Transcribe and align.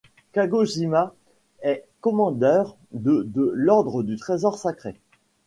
Kagoshima 0.33 1.13
est 1.61 1.85
commandeur 1.99 2.75
de 2.91 3.21
de 3.21 3.51
l'ordre 3.53 4.01
du 4.01 4.15
Trésor 4.15 4.57
sacré. 4.57 4.95